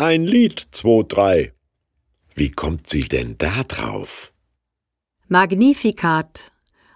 [0.00, 1.52] ein Lied, zwei, drei.
[2.32, 4.32] Wie kommt sie denn da drauf?
[5.26, 6.52] Magnificat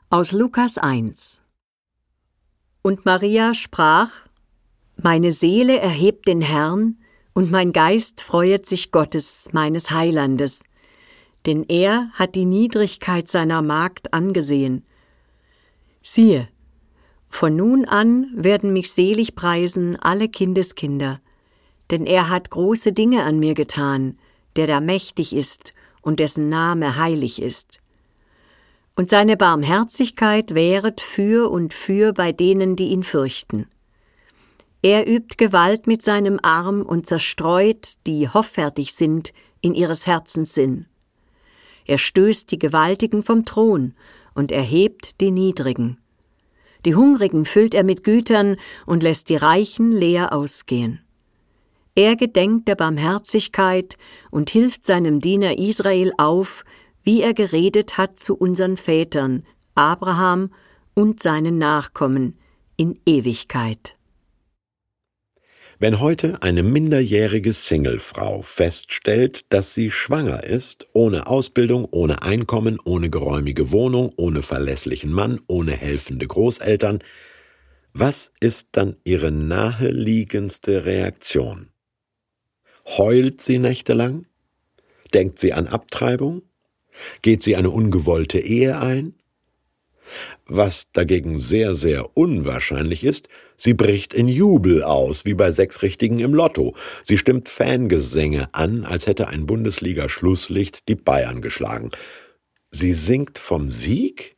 [0.08, 1.42] aus Lukas 1
[2.82, 4.12] Und Maria sprach,
[4.96, 6.96] Meine Seele erhebt den Herrn,
[7.32, 10.62] und mein Geist freuet sich Gottes, meines Heilandes,
[11.44, 14.84] denn er hat die Niedrigkeit seiner Magd angesehen.
[16.02, 16.46] Siehe,
[17.28, 21.20] von nun an werden mich selig preisen alle Kindeskinder,
[21.92, 24.18] denn er hat große Dinge an mir getan,
[24.56, 27.82] der da mächtig ist und dessen Name heilig ist
[28.94, 33.66] und seine Barmherzigkeit währet für und für bei denen, die ihn fürchten.
[34.82, 40.86] Er übt Gewalt mit seinem Arm und zerstreut, die hoffärtig sind, in ihres Herzens Sinn.
[41.84, 43.94] Er stößt die Gewaltigen vom Thron
[44.34, 45.98] und erhebt die Niedrigen.
[46.84, 51.00] Die Hungrigen füllt er mit Gütern und lässt die Reichen leer ausgehen.
[51.94, 53.98] Er gedenkt der Barmherzigkeit
[54.30, 56.64] und hilft seinem Diener Israel auf,
[57.02, 59.44] wie er geredet hat zu unseren Vätern,
[59.74, 60.52] Abraham
[60.94, 62.38] und seinen Nachkommen
[62.76, 63.96] in Ewigkeit.
[65.78, 73.10] Wenn heute eine minderjährige Singlefrau feststellt, dass sie schwanger ist, ohne Ausbildung, ohne Einkommen, ohne
[73.10, 77.00] geräumige Wohnung, ohne verlässlichen Mann, ohne helfende Großeltern,
[77.92, 81.68] was ist dann ihre naheliegendste Reaktion?
[82.86, 84.26] Heult sie nächtelang?
[85.14, 86.42] Denkt sie an Abtreibung?
[87.22, 89.14] Geht sie eine ungewollte Ehe ein?
[90.46, 96.18] Was dagegen sehr, sehr unwahrscheinlich ist, sie bricht in Jubel aus, wie bei sechs Richtigen
[96.18, 96.76] im Lotto.
[97.04, 101.90] Sie stimmt Fangesänge an, als hätte ein Bundesliga-Schlusslicht die Bayern geschlagen.
[102.70, 104.36] Sie singt vom Sieg?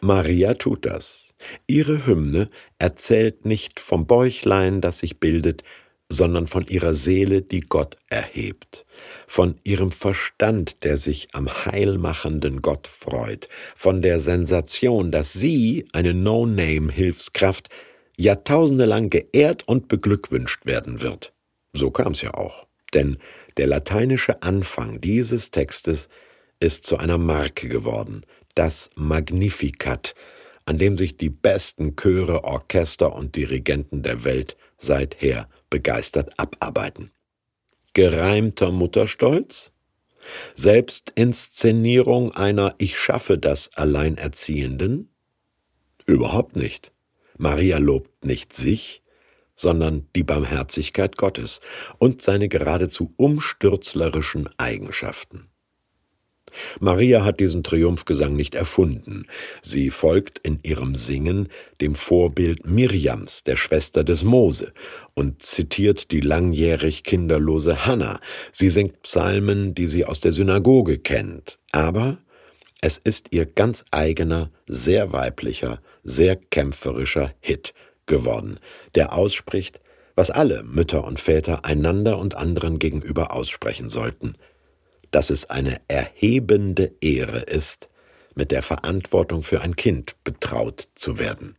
[0.00, 1.34] Maria tut das.
[1.66, 5.62] Ihre Hymne erzählt nicht vom Bäuchlein, das sich bildet,
[6.08, 8.84] sondern von ihrer Seele, die Gott erhebt,
[9.26, 16.14] von ihrem Verstand, der sich am heilmachenden Gott freut, von der Sensation, dass sie, eine
[16.14, 17.68] No-Name-Hilfskraft,
[18.16, 21.32] jahrtausendelang geehrt und beglückwünscht werden wird.
[21.72, 23.18] So kam's ja auch, denn
[23.56, 26.08] der lateinische Anfang dieses Textes
[26.60, 30.14] ist zu einer Marke geworden, das Magnificat,
[30.66, 37.10] an dem sich die besten Chöre, Orchester und Dirigenten der Welt seither begeistert abarbeiten.
[37.94, 39.72] Gereimter Mutterstolz?
[40.54, 45.10] Selbstinszenierung einer Ich schaffe das Alleinerziehenden?
[46.06, 46.92] Überhaupt nicht.
[47.38, 49.02] Maria lobt nicht sich,
[49.56, 51.60] sondern die Barmherzigkeit Gottes
[51.98, 55.48] und seine geradezu umstürzlerischen Eigenschaften.
[56.80, 59.26] Maria hat diesen Triumphgesang nicht erfunden.
[59.62, 61.48] Sie folgt in ihrem Singen
[61.80, 64.72] dem Vorbild Mirjams, der Schwester des Mose,
[65.14, 68.20] und zitiert die langjährig kinderlose Hannah.
[68.52, 71.58] Sie singt Psalmen, die sie aus der Synagoge kennt.
[71.72, 72.18] Aber
[72.80, 77.74] es ist ihr ganz eigener, sehr weiblicher, sehr kämpferischer Hit
[78.06, 78.58] geworden,
[78.94, 79.80] der ausspricht,
[80.16, 84.34] was alle Mütter und Väter einander und anderen gegenüber aussprechen sollten–
[85.14, 87.88] dass es eine erhebende Ehre ist,
[88.34, 91.56] mit der Verantwortung für ein Kind betraut zu werden.